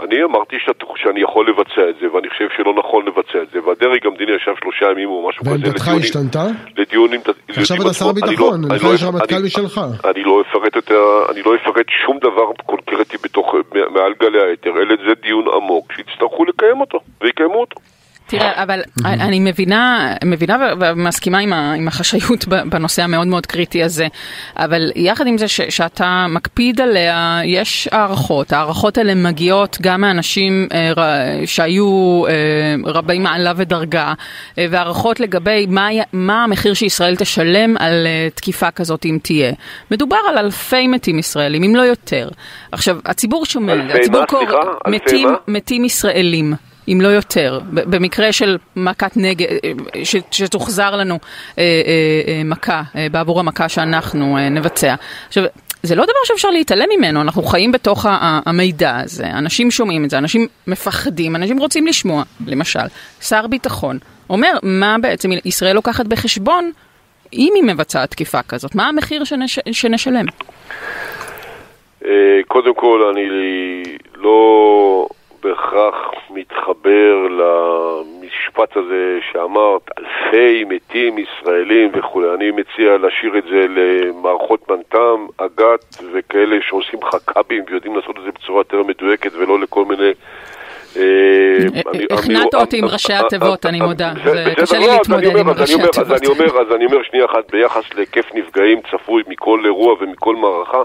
אני 0.04 0.24
אמרתי 0.24 0.56
שאת, 0.66 0.84
שאני 0.96 1.22
יכול 1.22 1.50
לבצע 1.50 1.90
את 1.90 1.96
זה, 2.02 2.14
ואני 2.14 2.30
חושב 2.30 2.48
שלא 2.58 2.74
נכון 2.80 3.06
לבצע 3.06 3.42
את 3.44 3.50
זה, 3.54 3.60
והדרג 3.66 4.06
המדיני 4.08 4.32
ישב 4.32 4.52
שלושה 4.62 4.86
ימים 4.92 5.10
או 5.10 5.30
משהו 5.30 5.42
כזה 5.46 5.52
ועמדתך 5.52 5.88
השתנתה? 5.88 6.46
לדיונים... 6.78 7.22
עכשיו 7.50 7.78
אתה 7.82 7.94
שר 7.94 8.06
לא- 8.06 8.10
הביטחון, 8.10 8.62
לך 8.72 8.84
לא- 8.84 8.94
יש 8.94 9.04
רמטכ"ל 9.04 9.44
משלך. 9.46 9.82
אני 10.06 10.24
לא 10.24 10.42
אפרט 10.42 10.76
יותר, 10.76 11.02
אני 11.32 11.42
לא 11.42 11.56
אפרט 11.56 11.86
שום 12.06 12.18
דבר 12.18 12.52
קונקרטי 12.66 13.18
בתוך, 13.24 13.56
מעל 13.92 14.14
גלי 14.20 14.42
האתר, 14.42 14.82
אלא 14.82 14.96
זה 15.08 15.14
דיון 15.22 15.46
עמוק 15.56 15.94
שיצטרכו 15.94 16.46
לקיים 16.46 16.82
אותו, 16.82 17.00
ויקיימו 17.22 17.60
אותו. 17.60 17.80
תראה, 18.28 18.64
אבל 18.64 18.82
אני 19.06 19.40
מבינה, 19.40 20.14
מבינה 20.26 20.58
ומסכימה 20.80 21.38
עם, 21.40 21.54
ה, 21.54 21.74
עם 21.74 21.88
החשאיות 21.88 22.48
בנושא 22.48 23.04
המאוד 23.04 23.28
מאוד 23.28 23.46
קריטי 23.46 23.84
הזה, 23.84 24.08
אבל 24.56 24.92
יחד 24.96 25.28
עם 25.28 25.38
זה 25.38 25.48
ש, 25.48 25.62
שאתה 25.62 26.26
מקפיד 26.30 26.82
עליה, 26.82 27.40
יש 27.46 27.90
הערכות. 27.92 28.54
ההערכות 28.54 28.98
האלה 28.98 29.16
מגיעות 29.16 29.78
גם 29.82 30.02
מאנשים 30.02 30.68
אה, 30.74 30.92
ר, 30.98 31.02
שהיו 31.46 32.24
אה, 32.28 32.76
רבי 32.86 33.20
מעלה 33.20 33.54
ודרגה, 33.56 34.14
אה, 34.58 34.66
והערכות 34.72 35.20
לגבי 35.20 35.66
מה, 35.70 35.88
מה 36.14 36.44
המחיר 36.44 36.74
שישראל 36.74 37.16
תשלם 37.16 37.78
על 37.78 38.08
אה, 38.08 38.28
תקיפה 38.36 38.72
כזאת 38.72 39.06
אם 39.06 39.18
תהיה. 39.22 39.52
מדובר 39.92 40.18
על 40.30 40.38
אלפי 40.38 40.88
מתים 40.88 41.20
ישראלים, 41.20 41.64
אם 41.64 41.76
לא 41.76 41.82
יותר. 41.82 42.30
עכשיו, 42.72 42.98
הציבור 43.06 43.46
שומע, 43.46 43.74
הציבור 44.00 44.26
קורא, 44.26 44.46
מתים, 44.88 45.30
מתים 45.48 45.86
ישראלים. 45.86 46.54
אם 46.88 47.02
לא 47.02 47.08
יותר, 47.08 47.60
במקרה 47.72 48.32
של 48.32 48.58
מכת 48.76 49.12
נגד, 49.16 49.48
שתוחזר 50.32 50.96
לנו 50.96 51.20
אה, 51.58 51.64
אה, 52.28 52.42
מכה 52.46 52.82
בעבור 53.12 53.40
המכה 53.40 53.70
שאנחנו 53.70 54.38
נבצע. 54.52 54.96
עכשיו, 55.28 55.44
זה 55.84 55.96
לא 55.96 56.04
דבר 56.04 56.20
שאפשר 56.24 56.50
להתעלם 56.50 56.86
ממנו, 56.98 57.22
אנחנו 57.22 57.44
חיים 57.44 57.72
בתוך 57.72 58.06
המידע 58.46 58.98
הזה, 59.04 59.26
אנשים 59.26 59.72
שומעים 59.72 60.06
את 60.06 60.10
זה, 60.10 60.18
אנשים 60.18 60.48
מפחדים, 60.68 61.36
אנשים 61.36 61.58
רוצים 61.58 61.88
לשמוע, 61.88 62.24
למשל, 62.48 62.80
שר 63.22 63.48
ביטחון 63.48 63.98
אומר 64.30 64.52
מה 64.64 64.96
בעצם 65.02 65.30
ישראל 65.46 65.76
לוקחת 65.76 66.06
בחשבון 66.06 66.72
אם 67.34 67.54
היא 67.56 67.64
מבצעת 67.64 68.12
תקיפה 68.12 68.42
כזאת, 68.42 68.76
מה 68.76 68.88
המחיר 68.88 69.24
שנש... 69.24 69.60
שנשלם? 69.72 70.26
קודם 72.48 72.76
כל, 72.76 73.12
אני 73.14 73.24
לא 74.16 75.08
בהכרח 75.44 75.96
מתחבר 76.30 77.28
למשפט 77.28 78.78
הזה 78.78 79.20
שאמרת, 79.32 79.82
אלפי 80.00 80.64
מתים 80.64 81.18
ישראלים 81.18 81.92
וכולי. 81.94 82.28
אני 82.34 82.52
מציע 82.52 82.98
להשאיר 82.98 83.38
את 83.38 83.44
זה 83.44 83.66
למערכות 83.70 84.70
מנת"ם, 84.70 85.28
אג"ת 85.38 85.96
וכאלה 86.14 86.58
שעושים 86.62 87.00
חכ"בים 87.04 87.64
ויודעים 87.70 87.96
לעשות 87.96 88.18
את 88.18 88.24
זה 88.24 88.32
בצורה 88.32 88.60
יותר 88.60 88.84
מדויקת 88.84 89.32
ולא 89.34 89.60
לכל 89.60 89.86
מיני... 89.86 90.12
הכנעת 92.12 92.56
אותי 92.56 92.78
עם 92.78 92.86
ראשי 92.86 93.14
התיבות, 93.14 93.66
אני 93.66 93.82
מודה. 93.82 94.14
זה 94.24 94.54
קשה 94.62 94.78
לי 94.78 94.88
להתמודד 94.88 95.38
עם 95.38 95.50
ראשי 95.50 95.74
התיבות. 95.84 96.40
אז 96.40 96.72
אני 96.76 96.86
אומר 96.86 97.04
שנייה 97.04 97.26
אחת, 97.26 97.52
ביחס 97.52 97.94
להיקף 97.94 98.34
נפגעים 98.34 98.82
צפוי 98.92 99.24
מכל 99.28 99.62
אירוע 99.66 99.96
ומכל 100.00 100.36
מערכה, 100.36 100.82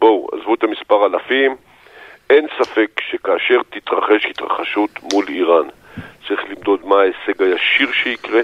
בואו, 0.00 0.28
עזבו 0.32 0.54
את 0.54 0.64
המספר 0.64 1.06
אלפים. 1.06 1.56
אין 2.30 2.46
ספק 2.58 3.00
שכאשר 3.10 3.60
תתרחש 3.70 4.26
התרחשות 4.26 4.90
מול 5.12 5.24
איראן, 5.28 5.68
צריך 6.28 6.44
למדוד 6.50 6.86
מה 6.86 6.96
ההישג 7.00 7.42
הישיר 7.42 7.92
שיקרה, 7.92 8.40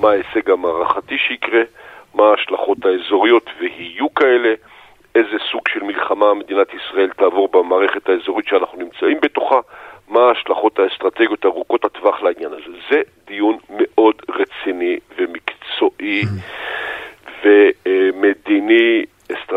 מה 0.00 0.10
ההישג 0.10 0.50
המערכתי 0.50 1.18
שיקרה, 1.18 1.62
מה 2.14 2.24
ההשלכות 2.30 2.78
האזוריות 2.84 3.50
ויהיו 3.60 4.14
כאלה, 4.14 4.54
איזה 5.14 5.36
סוג 5.50 5.68
של 5.68 5.82
מלחמה 5.82 6.34
מדינת 6.34 6.66
ישראל 6.74 7.10
תעבור 7.16 7.48
במערכת 7.48 8.08
האזורית 8.08 8.46
שאנחנו 8.46 8.78
נמצאים 8.78 9.18
בתוכה, 9.22 9.60
מה 10.08 10.20
ההשלכות 10.20 10.78
האסטרטגיות 10.78 11.44
ארוכות 11.44 11.84
הטווח 11.84 12.22
לעניין 12.22 12.52
הזה. 12.52 12.78
זה 12.90 13.02
דיון 13.26 13.58
מאוד 13.70 14.14
רציני 14.28 14.98
ומקצועי 15.18 16.24
ומדיני. 17.44 19.04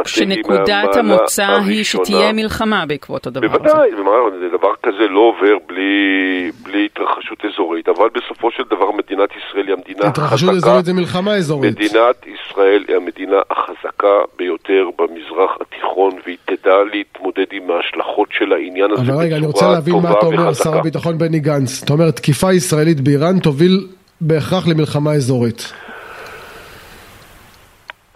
שנקודת 0.05 0.95
המוצא 0.95 1.48
היא 1.65 1.83
שתהיה 1.83 2.33
מלחמה 2.33 2.86
בעקבות 2.86 3.27
הדבר 3.27 3.45
הזה. 3.45 3.57
בוודאי, 3.57 3.89
דבר 4.57 4.74
כזה 4.83 5.07
לא 5.07 5.19
עובר 5.19 5.57
בלי, 5.67 6.51
בלי 6.63 6.86
התרחשות 6.86 7.45
אזורית, 7.45 7.89
אבל 7.89 8.10
בסופו 8.13 8.51
של 8.51 8.63
דבר 8.69 8.91
מדינת 8.91 9.29
ישראל 9.29 9.67
היא 9.67 9.75
המדינה 9.75 10.00
החזקה. 10.00 10.21
התרחשות 10.24 10.50
אזורית 10.55 10.86
זה 10.86 10.93
מלחמה 10.93 11.36
אזורית. 11.36 11.71
מדינת 11.71 12.25
ישראל 12.27 12.86
היא 12.88 12.95
המדינה 12.95 13.38
החזקה 13.50 14.15
ביותר 14.38 14.89
במזרח 14.98 15.57
התיכון, 15.62 16.12
והיא 16.25 16.38
תדע 16.45 16.75
להתמודד 16.93 17.45
עם 17.51 17.71
ההשלכות 17.71 18.29
של 18.31 18.53
העניין 18.53 18.91
הזה 18.91 19.01
בצורה 19.01 19.17
טובה 19.17 19.17
וחזקה. 19.17 19.17
אבל 19.17 19.25
רגע, 19.25 19.38
אני 19.38 19.45
רוצה 19.45 19.71
להבין 19.71 19.95
מה 20.03 20.12
אתה 20.12 20.25
אומר, 20.25 20.53
שר 20.53 20.77
הביטחון 20.77 21.17
בני 21.17 21.39
גנץ. 21.39 21.83
אתה 21.83 21.93
אומר, 21.93 22.12
תקיפה 22.12 22.53
ישראלית 22.53 23.01
באיראן 23.01 23.39
תוביל 23.39 23.88
בהכרח 24.21 24.67
למלחמה 24.67 25.13
אזורית. 25.13 25.74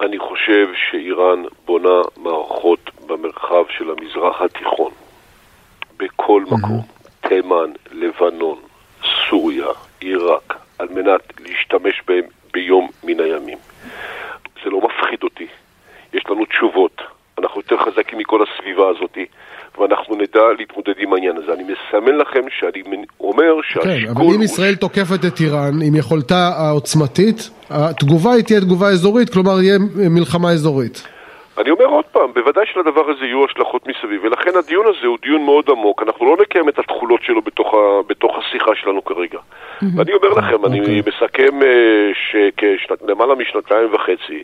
אני 0.02 0.18
חושב 1.16 1.22
שאיראן 1.22 1.44
בונה 1.66 2.02
מערכות 2.18 2.92
במרחב 3.08 3.64
של 3.78 3.86
המזרח 3.92 4.42
התיכון, 4.42 4.92
בכל 5.98 6.44
מקום, 6.52 6.82
תימן, 7.22 7.72
לבנון, 7.92 8.58
סוריה, 9.30 9.68
עיראק, 10.00 10.54
על 10.80 10.88
מנת 10.90 11.22
להשתמש 11.40 12.02
בהם 12.08 12.24
ביום 12.54 12.90
מן 13.04 13.20
הימים. 13.20 13.58
זה 14.64 14.70
לא 14.70 14.82
מפחיד 14.82 15.24
אותי, 15.24 15.48
יש 16.14 16.24
לנו 16.30 16.46
תשובות, 16.46 17.02
אנחנו 17.40 17.62
יותר 17.62 17.78
חזקים 17.78 18.20
מכל 18.20 18.44
הסביבה 18.44 18.90
הזאתי. 18.90 19.26
ואנחנו 19.80 20.16
נדע 20.16 20.42
להתמודד 20.58 20.94
עם 20.98 21.14
העניין 21.14 21.38
הזה. 21.38 21.54
אני 21.54 21.64
מסמן 21.64 22.16
לכם 22.16 22.42
שאני 22.60 22.84
אומר 23.20 23.62
שהשיקול... 23.64 23.84
כן, 23.84 24.10
אבל 24.10 24.36
אם 24.36 24.42
ישראל 24.42 24.76
תוקפת 24.76 25.26
את 25.28 25.40
איראן 25.40 25.82
עם 25.88 25.96
יכולתה 25.96 26.52
העוצמתית, 26.58 27.50
התגובה 27.70 28.32
היא 28.32 28.44
תהיה 28.44 28.62
תגובה 28.62 28.88
אזורית, 28.88 29.30
כלומר 29.30 29.62
יהיה 29.62 29.78
מלחמה 30.10 30.52
אזורית. 30.52 31.08
אני 31.58 31.72
אומר 31.72 31.86
עוד 31.86 32.06
פעם, 32.06 32.34
בוודאי 32.34 32.66
שלדבר 32.74 33.10
הזה 33.10 33.26
יהיו 33.26 33.46
השלכות 33.46 33.88
מסביב, 33.88 34.24
ולכן 34.24 34.52
הדיון 34.60 34.86
הזה 34.88 35.08
הוא 35.08 35.18
דיון 35.22 35.44
מאוד 35.44 35.66
עמוק, 35.70 36.04
אנחנו 36.04 36.26
לא 36.26 36.38
נקיים 36.42 36.70
את 36.70 36.80
התכולות 36.80 37.24
שלו 37.24 37.42
בתוך, 37.42 37.74
ה, 37.74 37.78
בתוך 38.08 38.36
השיחה 38.38 38.72
שלנו 38.76 39.04
כרגע. 39.06 39.40
ואני 39.96 40.14
אומר 40.14 40.30
לכם, 40.30 40.64
okay. 40.64 40.68
אני 40.68 40.80
אוקיי. 40.80 41.02
מסכם 41.08 41.60
שלמעלה 42.78 43.36
משנתיים 43.36 43.94
וחצי, 43.94 44.44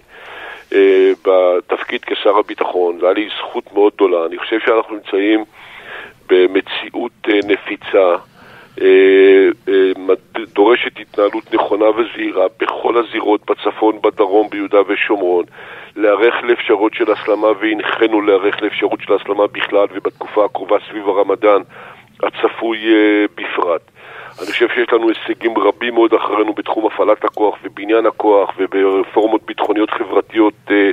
Uh, 0.71 0.73
בתפקיד 1.25 2.05
כשר 2.05 2.37
הביטחון, 2.37 2.97
והיה 3.01 3.13
לי 3.13 3.29
זכות 3.39 3.73
מאוד 3.73 3.93
גדולה. 3.95 4.25
אני 4.25 4.37
חושב 4.37 4.59
שאנחנו 4.65 4.95
נמצאים 4.95 5.43
במציאות 6.29 7.11
uh, 7.27 7.31
נפיצה, 7.47 8.15
דורשת 10.53 10.99
התנהלות 10.99 11.53
נכונה 11.53 11.85
וזהירה 11.89 12.45
בכל 12.59 12.97
הזירות, 12.97 13.41
בצפון, 13.49 13.99
בדרום, 14.03 14.49
ביהודה 14.49 14.77
ושומרון, 14.87 15.45
להיערך 15.95 16.35
לאפשרות 16.43 16.93
של 16.93 17.11
הסלמה, 17.11 17.47
והנחינו 17.59 18.21
להיערך 18.21 18.61
לאפשרות 18.61 18.99
של 19.01 19.13
הסלמה 19.13 19.47
בכלל, 19.47 19.87
ובתקופה 19.93 20.45
הקרובה 20.45 20.77
סביב 20.89 21.09
הרמדאן 21.09 21.61
הצפוי 22.23 22.79
בפרט. 23.37 23.90
אני 24.41 24.51
חושב 24.51 24.67
שיש 24.75 24.93
לנו 24.93 25.09
הישגים 25.09 25.57
רבים 25.57 25.93
מאוד 25.93 26.13
אחרינו 26.13 26.53
בתחום 26.53 26.85
הפעלת 26.85 27.23
הכוח 27.23 27.55
ובניין 27.63 28.05
הכוח 28.05 28.49
וברפורמות 28.57 29.41
ביטחוניות 29.45 29.89
חברתיות 29.91 30.53
אה, 30.71 30.91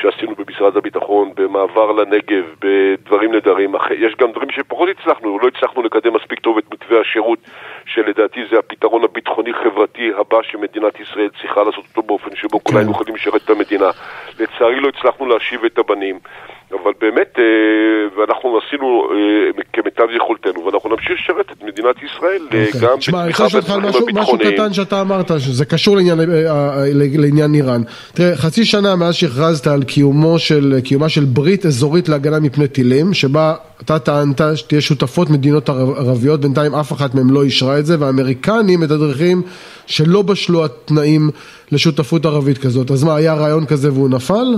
שעשינו 0.00 0.34
במשרד 0.34 0.76
הביטחון, 0.76 1.30
במעבר 1.36 1.92
לנגב, 1.92 2.44
בדברים 2.60 3.34
נדרים. 3.34 3.74
יש 3.98 4.14
גם 4.20 4.32
דברים 4.32 4.50
שפחות 4.50 4.88
הצלחנו, 4.88 5.38
לא 5.38 5.48
הצלחנו 5.48 5.82
לקדם 5.82 6.14
מספיק 6.14 6.40
טוב 6.40 6.58
את 6.58 6.64
מתווה 6.72 7.00
השירות, 7.00 7.38
שלדעתי 7.86 8.40
זה 8.50 8.58
הפתרון 8.58 9.04
הביטחוני-חברתי 9.04 10.10
הבא 10.18 10.38
שמדינת 10.42 11.00
ישראל 11.00 11.28
צריכה 11.40 11.62
לעשות 11.62 11.84
אותו 11.88 12.02
באופן 12.02 12.36
שבו 12.36 12.64
כן. 12.64 12.72
כולנו 12.72 12.90
יכולים 12.90 13.14
לשרת 13.14 13.44
את 13.44 13.50
המדינה. 13.50 13.90
לצערי 14.40 14.80
לא 14.80 14.88
הצלחנו 14.88 15.26
להשיב 15.26 15.64
את 15.64 15.78
הבנים. 15.78 16.18
אבל 16.72 16.92
באמת, 17.00 17.38
ואנחנו 18.16 18.58
עשינו 18.58 19.10
כמיטב 19.72 20.08
יכולתנו, 20.10 20.64
ואנחנו 20.64 20.90
נמשיך 20.90 21.20
לשרת 21.20 21.50
מדינת 21.90 22.10
ישראל 22.10 22.68
גם 22.80 22.98
בתמיכה 22.98 23.46
בצרכים 23.46 23.84
הביטחוניים. 23.84 24.16
משהו 24.16 24.38
קטן 24.38 24.72
שאתה 24.72 25.00
אמרת, 25.00 25.30
שזה 25.38 25.64
קשור 25.64 25.96
לעניין, 25.96 26.18
לעניין 26.94 27.54
איראן. 27.54 27.82
תראה, 28.14 28.36
חצי 28.36 28.64
שנה 28.64 28.96
מאז 28.96 29.14
שהכרזת 29.14 29.66
על 29.66 29.82
קיומו 29.82 30.38
של, 30.38 30.80
קיומה 30.84 31.08
של 31.08 31.24
ברית 31.24 31.66
אזורית 31.66 32.08
להגנה 32.08 32.40
מפני 32.40 32.68
טילים, 32.68 33.14
שבה 33.14 33.54
אתה 33.82 33.98
טענת 33.98 34.40
שתהיה 34.54 34.80
שותפות 34.80 35.30
מדינות 35.30 35.68
ערביות, 35.68 36.40
בינתיים 36.40 36.74
אף 36.74 36.92
אחת 36.92 37.14
מהן 37.14 37.30
לא 37.30 37.42
אישרה 37.42 37.78
את 37.78 37.86
זה, 37.86 37.96
והאמריקנים 38.00 38.80
מתדרכים 38.80 39.42
שלא 39.86 40.22
בשלו 40.22 40.64
התנאים 40.64 41.30
לשותפות 41.72 42.26
ערבית 42.26 42.58
כזאת. 42.58 42.90
אז 42.90 43.04
מה, 43.04 43.16
היה 43.16 43.34
רעיון 43.34 43.66
כזה 43.66 43.92
והוא 43.92 44.08
נפל? 44.08 44.56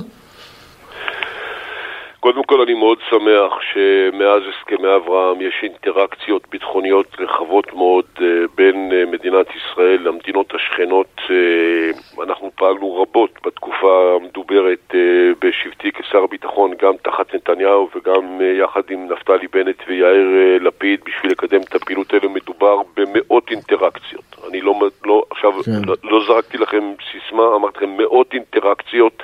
קודם 2.20 2.42
כל 2.44 2.60
אני 2.60 2.74
מאוד 2.74 2.98
שמח 3.10 3.52
שמאז 3.72 4.42
הסכמי 4.48 4.96
אברהם 4.96 5.40
יש 5.40 5.54
אינטראקציות 5.62 6.42
ביטחוניות 6.50 7.06
רחבות 7.18 7.74
מאוד 7.74 8.04
אה, 8.20 8.26
בין 8.54 8.92
אה, 8.92 9.06
מדינת 9.06 9.46
ישראל 9.56 10.00
למדינות 10.02 10.54
השכנות. 10.54 11.20
אה, 11.30 12.24
אנחנו 12.24 12.50
פעלנו 12.56 13.02
רבות 13.02 13.30
בתקופה 13.46 14.16
המדוברת 14.16 14.94
בשבתי 15.40 15.92
כשר 15.92 16.26
ביטחון, 16.26 16.70
גם 16.82 16.92
תחת 17.02 17.34
נתניהו 17.34 17.88
וגם 17.96 18.40
יחד 18.62 18.82
עם 18.90 19.12
נפתלי 19.12 19.46
בנט 19.52 19.82
ויאיר 19.88 20.58
לפיד 20.60 21.00
בשביל 21.04 21.32
לקדם 21.32 21.60
את 21.60 21.74
הפעילות 21.74 22.12
האלה. 22.12 22.28
מדובר 22.28 22.82
במאות 22.96 23.50
אינטראקציות. 23.50 24.36
אני 24.50 24.60
לא, 24.60 24.74
לא 25.04 25.24
עכשיו, 25.30 25.52
כן. 25.52 25.72
לא, 25.86 25.94
לא 26.04 26.20
זרקתי 26.26 26.58
לכם 26.58 26.92
סיסמה, 27.12 27.42
אמרתי 27.56 27.76
לכם 27.76 27.96
מאות 27.96 28.34
אינטראקציות. 28.34 29.22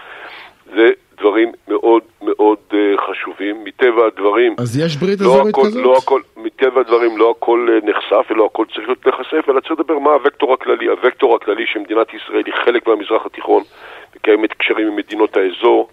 זה 0.74 0.90
דברים 1.18 1.52
מאוד 1.68 2.02
חשובים. 3.24 3.64
מטבע 3.64 4.06
הדברים... 4.06 4.54
אז 4.58 4.76
יש 4.76 4.96
ברית 4.96 5.20
לא 5.20 5.34
אזורית 5.34 5.56
כזאת? 5.56 5.84
לא 5.84 5.96
הכל, 5.98 6.20
מטבע 6.36 6.80
הדברים 6.80 7.18
לא 7.18 7.34
הכל 7.36 7.68
uh, 7.68 7.90
נחשף 7.90 8.30
ולא 8.30 8.48
הכל 8.52 8.64
צריך 8.74 8.88
להיות 8.88 9.06
נחשף, 9.06 9.48
אלא 9.48 9.60
צריך 9.60 9.72
לדבר 9.72 9.98
מה 9.98 10.10
הוקטור 10.10 10.54
הכללי. 10.54 10.86
הוקטור 10.86 11.36
הכללי 11.36 11.64
שמדינת 11.66 12.06
ישראל 12.14 12.42
היא 12.46 12.54
חלק 12.64 12.86
מהמזרח 12.86 13.26
התיכון, 13.26 13.62
מקיימת 14.16 14.52
קשרים 14.52 14.86
עם 14.86 14.96
מדינות 14.96 15.36
האזור 15.36 15.88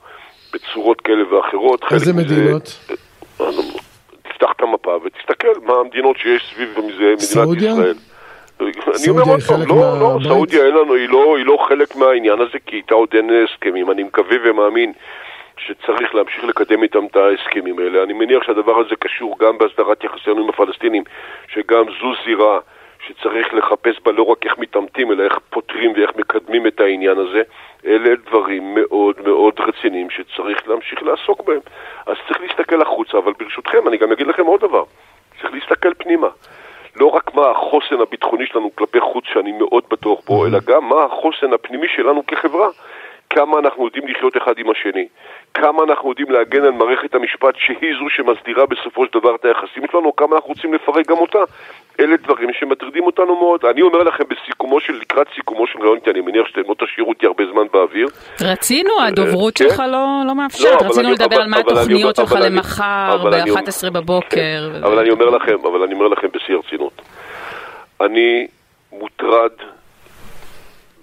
בצורות 0.54 1.02
כאלה 1.02 1.36
ואחרות. 1.36 1.84
איזה 1.92 2.14
מדינות? 2.14 2.66
זה, 2.88 2.94
אה, 3.42 3.46
תפתח 4.22 4.52
את 4.56 4.62
המפה 4.62 4.98
ותסתכל 5.06 5.60
מה 5.64 5.74
המדינות 5.74 6.18
שיש 6.18 6.54
סביב 6.54 6.70
מדינת 6.78 7.20
סעודיה? 7.20 7.72
ישראל. 7.72 7.96
אני 8.62 9.10
אומר 9.10 9.24
עוד 9.24 9.42
פעם, 9.42 9.62
לא, 9.62 10.00
לא, 10.00 10.18
סעודיה 10.24 10.66
אין 10.66 10.74
לנו, 10.74 10.94
היא 10.94 11.10
לא, 11.10 11.38
היא 11.38 11.46
לא 11.46 11.58
חלק 11.68 11.96
מהעניין 11.96 12.42
הזה, 12.42 12.58
כי 12.66 12.76
איתה 12.76 12.96
עוד 12.96 13.10
אין 13.14 13.30
הסכמים. 13.44 13.92
אני 13.92 14.04
מקווה 14.04 14.38
ומאמין 14.44 14.94
שצריך 15.66 16.16
להמשיך 16.16 16.44
לקדם 16.44 16.84
איתם 16.84 17.06
את 17.06 17.16
ההסכמים 17.16 17.80
האלה. 17.80 18.04
אני 18.04 18.14
מניח 18.14 18.44
שהדבר 18.44 18.80
הזה 18.80 18.96
קשור 18.96 19.36
גם 19.40 19.58
בהסדרת 19.58 20.04
יחסינו 20.04 20.44
עם 20.44 20.50
הפלסטינים, 20.50 21.04
שגם 21.48 21.86
זו 22.02 22.14
זירה 22.26 22.60
שצריך 23.08 23.54
לחפש 23.54 24.00
בה 24.06 24.12
לא 24.12 24.24
רק 24.24 24.46
איך 24.46 24.58
מתעמתים, 24.58 25.12
אלא 25.12 25.24
איך 25.24 25.40
פותרים 25.50 25.92
ואיך 25.96 26.12
מקדמים 26.16 26.68
את 26.68 26.80
העניין 26.80 27.18
הזה. 27.18 27.42
אלה 27.86 28.16
דברים 28.16 28.76
מאוד 28.76 29.16
מאוד 29.26 29.54
רציניים 29.60 30.10
שצריך 30.10 30.68
להמשיך 30.68 31.04
לעסוק 31.04 31.44
בהם. 31.44 31.60
אז 32.06 32.16
צריך 32.28 32.42
להסתכל 32.42 32.82
החוצה, 32.82 33.18
אבל 33.18 33.34
ברשותכם, 33.40 33.88
אני 33.88 33.98
גם 33.98 34.12
אגיד 34.12 34.28
לכם 34.28 34.46
עוד 34.46 34.62
דבר. 34.62 34.84
צריך 35.42 35.54
להסתכל 35.54 35.94
פנימה. 35.94 36.28
לא 36.96 37.06
רק 37.06 37.36
מה 37.36 37.50
החוסן 37.50 38.02
הביטחוני 38.02 38.46
שלנו 38.46 38.76
כלפי 38.76 39.00
חוץ, 39.00 39.24
שאני 39.34 39.52
מאוד 39.52 39.84
בטוח 39.92 40.20
בו, 40.26 40.46
אלא 40.46 40.60
גם 40.66 40.90
מה 40.90 41.04
החוסן 41.04 41.54
הפנימי 41.54 41.88
שלנו 41.88 42.26
כחברה. 42.28 42.70
כמה 43.36 43.60
אנחנו 43.60 43.86
יודעים 43.86 44.08
לחיות 44.08 44.38
אחד 44.38 44.54
עם 44.58 44.70
השני, 44.70 45.08
כמה 45.54 45.84
אנחנו 45.84 46.10
יודעים 46.10 46.32
להגן 46.32 46.64
על 46.64 46.72
מערכת 46.72 47.16
המשפט 47.16 47.56
שהיא 47.58 47.94
זו 48.00 48.10
שמסדירה 48.10 48.66
בסופו 48.66 49.06
של 49.06 49.20
דבר 49.20 49.36
את 49.36 49.46
היחסים 49.46 49.84
שלנו, 49.92 50.16
כמה 50.16 50.36
אנחנו 50.36 50.50
רוצים 50.50 50.74
לפרק 50.74 51.08
גם 51.08 51.18
אותה. 51.18 51.40
אלה 52.00 52.18
דברים 52.18 52.50
שמטרידים 52.54 53.04
אותנו 53.04 53.36
מאוד. 53.36 53.66
אני 53.66 53.82
אומר 53.82 54.04
לכם 54.04 54.24
בסיכומו 54.30 54.80
של, 54.80 54.94
לקראת 54.94 55.28
סיכומו 55.36 55.68
של 55.68 55.80
רעיון, 55.80 56.00
כי 56.00 56.10
אני 56.10 56.22
מניח 56.22 56.48
שאתם 56.48 56.62
לא 56.70 56.76
תשאירו 56.80 57.10
אותי 57.10 57.26
הרבה 57.26 57.44
זמן 57.52 57.64
באוויר. 57.74 58.08
רצינו, 58.42 58.90
הדוברות 59.02 59.58
כן? 59.58 59.70
שלך 59.70 59.80
לא, 59.80 60.08
לא 60.28 60.36
מאפשרת, 60.36 60.82
לא, 60.82 60.88
רצינו 60.88 61.12
לדבר 61.12 61.26
אבל, 61.26 61.42
על 61.42 61.48
מה 61.50 61.58
התוכניות 61.58 62.16
שלך 62.16 62.36
למחר 62.42 63.18
ב-11 63.32 63.90
בבוקר. 63.94 64.28
כן, 64.30 64.60
אבל 64.84 65.00
אני 65.00 65.10
אומר 65.10 65.30
לכם, 65.30 65.56
אבל 65.64 65.84
אני 65.84 65.94
אומר 65.94 66.08
לכם 66.08 66.28
בשיא 66.34 66.56
הרצינות. 66.56 67.02
אני 68.02 68.48
מוטרד 68.92 69.52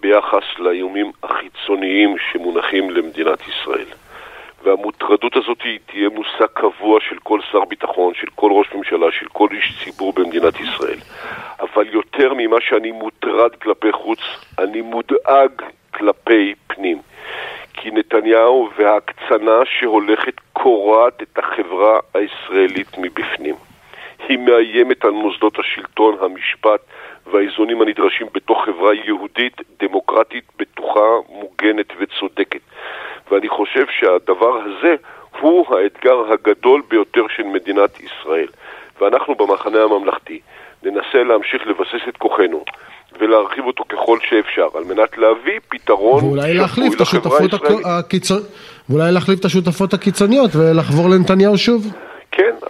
ביחס 0.01 0.59
לאיומים 0.59 1.13
החיצוניים 1.23 2.17
שמונחים 2.33 2.91
למדינת 2.91 3.49
ישראל. 3.49 3.87
והמוטרדות 4.63 5.37
הזאת 5.37 5.59
תהיה 5.87 6.09
מושג 6.09 6.47
קבוע 6.55 7.01
של 7.01 7.19
כל 7.23 7.41
שר 7.53 7.65
ביטחון, 7.65 8.15
של 8.15 8.27
כל 8.35 8.51
ראש 8.53 8.67
ממשלה, 8.75 9.07
של 9.13 9.27
כל 9.29 9.49
איש 9.53 9.85
ציבור 9.85 10.13
במדינת 10.13 10.61
ישראל. 10.61 10.99
אבל 11.61 11.89
יותר 11.93 12.35
ממה 12.37 12.57
שאני 12.61 12.93
מוטרד 12.93 13.55
כלפי 13.55 13.93
חוץ, 13.93 14.21
אני 14.59 14.81
מודאג 14.81 15.63
כלפי 15.95 16.55
פנים. 16.67 16.99
כי 17.75 17.91
נתניהו 17.91 18.71
וההקצנה 18.79 19.61
שהולכת 19.65 20.35
קורעת 20.53 21.23
את 21.23 21.39
החברה 21.39 21.99
הישראלית 22.15 22.99
מבפנים. 22.99 23.55
היא 24.29 24.39
מאיימת 24.39 25.05
על 25.05 25.11
מוסדות 25.11 25.59
השלטון, 25.59 26.17
המשפט 26.21 26.81
והאיזונים 27.33 27.83
הנדרשים 27.83 28.27
בתוך 28.35 28.65
חברה 28.65 28.95
יהודית, 28.95 29.61
דמוקרטית, 29.81 30.45
בטוחה, 30.59 31.09
מוגנת 31.29 31.93
וצודקת. 32.01 32.61
ואני 33.31 33.49
חושב 33.49 33.85
שהדבר 33.99 34.55
הזה 34.65 34.95
הוא 35.41 35.77
האתגר 35.77 36.33
הגדול 36.33 36.83
ביותר 36.89 37.23
של 37.37 37.43
מדינת 37.43 38.01
ישראל. 38.01 38.49
ואנחנו 39.01 39.35
במחנה 39.35 39.83
הממלכתי 39.83 40.41
ננסה 40.83 41.23
להמשיך 41.29 41.67
לבסס 41.67 42.09
את 42.09 42.17
כוחנו 42.17 42.65
ולהרחיב 43.21 43.65
אותו 43.65 43.85
ככל 43.89 44.19
שאפשר, 44.29 44.67
על 44.75 44.85
מנת 44.85 45.19
להביא 45.19 45.61
פתרון 45.69 46.25
ואולי 46.25 46.55
להחליף 46.55 46.95
את 46.95 47.01
השותפות 47.01 47.51
הקיצוניות 47.85 48.47
ואולי 48.89 49.13
להחליף 49.13 49.41
את 49.41 49.45
השותפות 49.45 49.95
הקיצוניות 49.95 50.51
ולחבור 50.57 51.09
לנתניהו 51.11 51.59
שוב. 51.59 51.87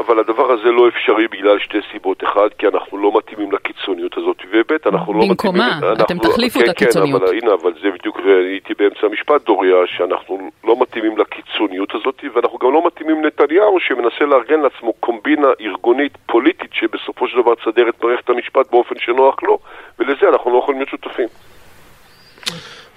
כן, 0.08 0.12
אבל 0.12 0.20
הדבר 0.20 0.52
הזה 0.52 0.68
לא 0.68 0.88
אפשרי 0.88 1.28
בגלל 1.28 1.58
שתי 1.58 1.78
סיבות. 1.92 2.24
אחד, 2.24 2.48
כי 2.58 2.66
אנחנו 2.66 2.98
לא 2.98 3.12
מתאימים 3.18 3.52
לקיצוניות 3.52 4.16
הזאת, 4.16 4.36
וב', 4.52 4.72
אנחנו 4.86 5.14
לא 5.14 5.18
מתאימים... 5.18 5.60
במקומה, 5.60 5.80
אתם 6.04 6.18
תחליפו 6.18 6.58
כן, 6.58 6.64
את 6.64 6.70
הקיצוניות. 6.70 7.20
כן, 7.22 7.26
אבל 7.26 7.36
הנה, 7.36 7.54
אבל 7.54 7.72
זה 7.82 7.90
בדיוק, 7.90 8.20
הייתי 8.50 8.74
באמצע 8.78 9.06
המשפט, 9.06 9.46
דוריה, 9.46 9.76
שאנחנו 9.86 10.50
לא 10.64 10.76
מתאימים 10.80 11.18
לקיצוניות 11.18 11.94
הזאת, 11.94 12.24
ואנחנו 12.34 12.58
גם 12.58 12.72
לא 12.72 12.86
מתאימים 12.86 13.24
לנתניהו, 13.24 13.80
שמנסה 13.80 14.24
לארגן 14.24 14.60
לעצמו 14.60 14.92
קומבינה 14.92 15.48
ארגונית 15.60 16.18
פוליטית, 16.26 16.72
שבסופו 16.72 17.28
של 17.28 17.42
דבר 17.42 17.54
תסדר 17.54 17.88
את 17.88 18.04
מערכת 18.04 18.30
המשפט 18.30 18.70
באופן 18.70 18.94
שנוח 18.98 19.42
לו, 19.42 19.58
ולזה 19.98 20.28
אנחנו 20.28 20.50
לא 20.50 20.58
יכולים 20.58 20.80
להיות 20.80 20.90
שותפים. 20.90 21.28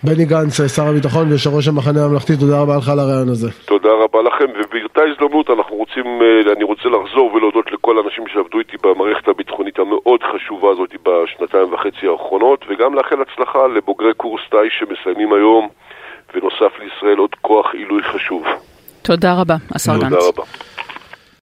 בני 0.03 0.25
גנץ, 0.25 0.61
שר 0.75 0.87
הביטחון 0.87 1.29
ויושב 1.29 1.49
ראש 1.53 1.67
המחנה 1.67 2.05
הממלכתי, 2.05 2.37
תודה 2.37 2.61
רבה 2.61 2.77
לך 2.77 2.89
על 2.89 2.99
הרעיון 2.99 3.29
הזה. 3.29 3.49
תודה 3.65 3.89
רבה 4.03 4.21
לכם, 4.21 4.45
ובאותה 4.59 5.01
הזדמנות 5.11 5.49
אנחנו 5.49 5.75
רוצים, 5.75 6.05
אה, 6.21 6.53
אני 6.53 6.63
רוצה 6.63 6.89
לחזור 6.89 7.33
ולהודות 7.33 7.71
לכל 7.71 7.97
האנשים 7.97 8.23
שעבדו 8.27 8.59
איתי 8.59 8.77
במערכת 8.83 9.27
הביטחונית 9.27 9.79
המאוד 9.79 10.19
חשובה 10.23 10.69
הזאת 10.71 10.89
בשנתיים 11.05 11.73
וחצי 11.73 12.07
האחרונות, 12.07 12.65
וגם 12.69 12.95
לאחל 12.95 13.15
הצלחה 13.21 13.67
לבוגרי 13.67 14.13
קורס 14.13 14.41
טייס 14.49 14.73
שמסיימים 14.79 15.33
היום, 15.33 15.67
ונוסף 16.33 16.71
לישראל 16.79 17.17
עוד 17.17 17.35
כוח 17.41 17.73
עילוי 17.73 18.03
חשוב. 18.03 18.43
תודה 19.01 19.33
רבה, 19.41 19.55
השר 19.75 19.97
גנץ. 19.97 20.13
תודה 20.13 20.27
רבה. 20.27 20.43